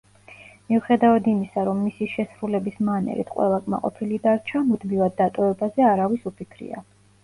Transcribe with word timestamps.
მიუხედავად 0.69 1.29
იმისა, 1.31 1.65
რომ 1.67 1.83
მისი 1.89 2.09
შესრულების 2.15 2.81
მანერით 2.89 3.31
ყველა 3.37 3.63
კმაყოფილი 3.69 4.23
დარჩა, 4.27 4.67
მუდმივად 4.75 5.19
დატოვებაზე 5.25 5.91
არავის 5.97 6.31
უფიქრია. 6.37 6.89